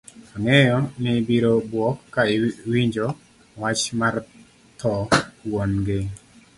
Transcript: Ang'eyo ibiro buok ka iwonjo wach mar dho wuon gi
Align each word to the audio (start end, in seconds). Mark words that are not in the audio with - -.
Ang'eyo 0.35 0.77
ibiro 1.17 1.51
buok 1.69 1.97
ka 2.13 2.21
iwonjo 2.35 3.07
wach 3.61 3.83
mar 3.99 4.15
dho 4.79 4.93
wuon 5.49 5.71
gi 5.85 5.99